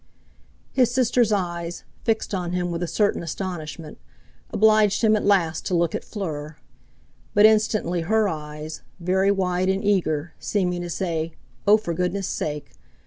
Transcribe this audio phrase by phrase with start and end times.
[0.73, 3.99] His sister's eyes, fixed on him with a certain astonishment,
[4.49, 6.55] obliged him at last to look at Fleur;
[7.35, 11.33] but instantly her eyes, very wide and eager, seeming to say,
[11.67, 11.77] "Oh!
[11.77, 12.71] for goodness' sake!"